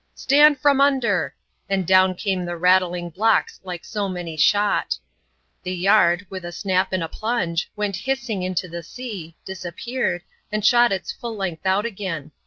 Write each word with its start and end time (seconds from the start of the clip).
"Stand 0.15 0.57
from 0.59 0.81
under 0.81 1.35
P 1.69 1.75
and 1.75 1.85
down 1.85 2.15
came 2.15 2.43
the 2.43 2.57
rattling 2.57 3.11
blocks 3.11 3.61
like 3.63 3.85
so 3.85 4.09
many 4.09 4.35
shot. 4.35 4.97
The 5.61 5.75
yard, 5.75 6.25
with 6.27 6.43
a 6.43 6.51
snap 6.51 6.91
and 6.91 7.03
a 7.03 7.07
plunge, 7.07 7.69
went 7.75 7.95
hissing 7.97 8.41
into 8.41 8.67
the 8.67 8.81
sea, 8.81 9.35
disappeared, 9.45 10.23
and 10.51 10.65
shot 10.65 10.91
its 10.91 11.11
full 11.11 11.35
length 11.35 11.67
out 11.67 11.85
again. 11.85 12.31